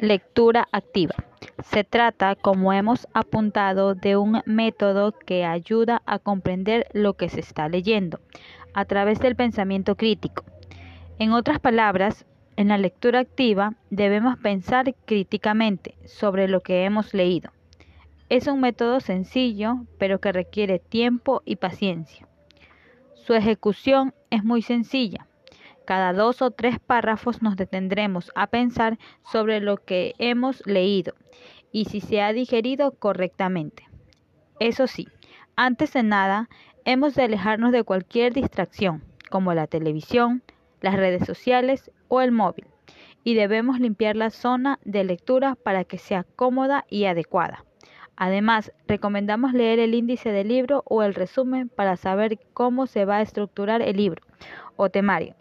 [0.00, 1.14] Lectura activa.
[1.64, 7.40] Se trata, como hemos apuntado, de un método que ayuda a comprender lo que se
[7.40, 8.20] está leyendo
[8.74, 10.44] a través del pensamiento crítico.
[11.18, 17.50] En otras palabras, en la lectura activa debemos pensar críticamente sobre lo que hemos leído.
[18.28, 22.28] Es un método sencillo, pero que requiere tiempo y paciencia.
[23.14, 25.25] Su ejecución es muy sencilla.
[25.86, 31.14] Cada dos o tres párrafos nos detendremos a pensar sobre lo que hemos leído
[31.70, 33.88] y si se ha digerido correctamente.
[34.58, 35.06] Eso sí,
[35.54, 36.48] antes de nada,
[36.84, 40.42] hemos de alejarnos de cualquier distracción, como la televisión,
[40.80, 42.66] las redes sociales o el móvil,
[43.22, 47.64] y debemos limpiar la zona de lectura para que sea cómoda y adecuada.
[48.16, 53.18] Además, recomendamos leer el índice del libro o el resumen para saber cómo se va
[53.18, 54.22] a estructurar el libro
[54.74, 55.36] o temario.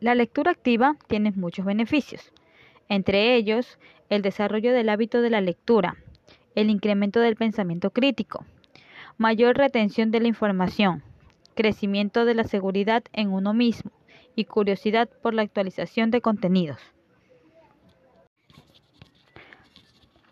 [0.00, 2.32] La lectura activa tiene muchos beneficios,
[2.88, 3.78] entre ellos
[4.08, 5.96] el desarrollo del hábito de la lectura,
[6.54, 8.46] el incremento del pensamiento crítico,
[9.18, 11.02] mayor retención de la información,
[11.54, 13.90] crecimiento de la seguridad en uno mismo
[14.34, 16.80] y curiosidad por la actualización de contenidos.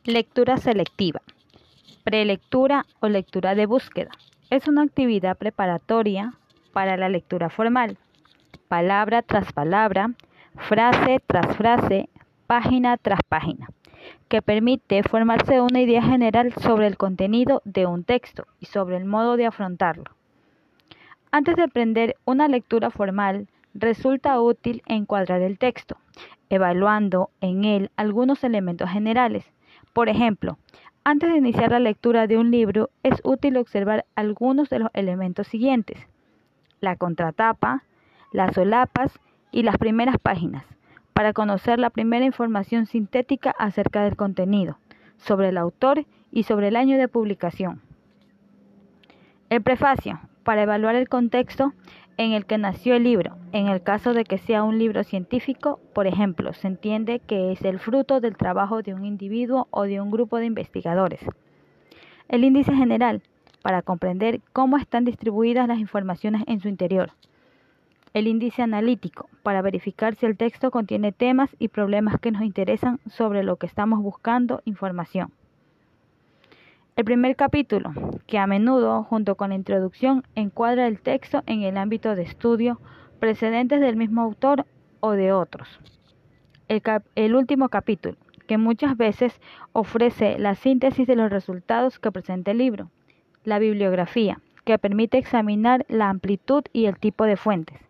[0.05, 1.21] Lectura selectiva.
[2.05, 4.13] Prelectura o lectura de búsqueda.
[4.49, 6.33] Es una actividad preparatoria
[6.73, 7.99] para la lectura formal
[8.69, 10.11] palabra tras palabra,
[10.57, 12.09] frase tras frase,
[12.47, 13.69] página tras página,
[14.29, 19.05] que permite formarse una idea general sobre el contenido de un texto y sobre el
[19.05, 20.05] modo de afrontarlo.
[21.31, 25.97] Antes de aprender una lectura formal, resulta útil encuadrar el texto,
[26.49, 29.45] evaluando en él algunos elementos generales.
[29.93, 30.59] Por ejemplo,
[31.05, 35.47] antes de iniciar la lectura de un libro, es útil observar algunos de los elementos
[35.47, 35.99] siguientes.
[36.81, 37.83] La contratapa,
[38.33, 39.19] las solapas
[39.51, 40.65] y las primeras páginas,
[41.13, 44.79] para conocer la primera información sintética acerca del contenido,
[45.17, 47.81] sobre el autor y sobre el año de publicación.
[49.49, 51.73] El prefacio, para evaluar el contexto
[52.19, 53.37] en el que nació el libro.
[53.53, 57.63] En el caso de que sea un libro científico, por ejemplo, se entiende que es
[57.63, 61.21] el fruto del trabajo de un individuo o de un grupo de investigadores.
[62.29, 63.23] El índice general,
[63.63, 67.13] para comprender cómo están distribuidas las informaciones en su interior
[68.19, 73.01] el índice analítico para verificar si el texto contiene temas y problemas que nos interesan
[73.07, 75.33] sobre lo que estamos buscando información.
[76.97, 77.93] El primer capítulo,
[78.27, 82.81] que a menudo, junto con la introducción, encuadra el texto en el ámbito de estudio
[83.21, 84.67] precedentes del mismo autor
[84.99, 85.69] o de otros.
[86.67, 88.17] El, último capítulo,
[88.49, 89.41] que muchas veces
[89.73, 92.91] ofrece la síntesis de los resultados que presenta el libro.
[93.45, 97.88] La bibliografía, que permite examinar la amplitud y el tipo de fuentes.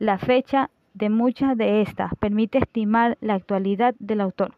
[0.00, 4.54] La fecha de muchas de estas permite estimar la actualidad del autor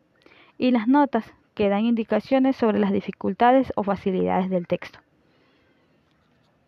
[0.56, 5.00] y las notas que dan indicaciones sobre las dificultades o facilidades del texto.